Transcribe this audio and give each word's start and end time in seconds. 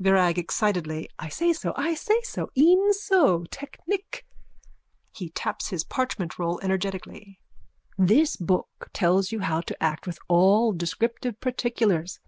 VIRAG: 0.00 0.36
(Excitedly.) 0.38 1.08
I 1.18 1.30
say 1.30 1.54
so. 1.54 1.72
I 1.74 1.94
say 1.94 2.20
so. 2.20 2.50
E'en 2.54 2.92
so. 2.92 3.44
Technic. 3.44 4.26
(He 5.12 5.30
taps 5.30 5.68
his 5.70 5.82
parchmentroll 5.82 6.62
energetically.) 6.62 7.40
This 7.96 8.36
book 8.36 8.90
tells 8.92 9.32
you 9.32 9.40
how 9.40 9.62
to 9.62 9.82
act 9.82 10.06
with 10.06 10.18
all 10.28 10.74
descriptive 10.74 11.40
particulars. 11.40 12.20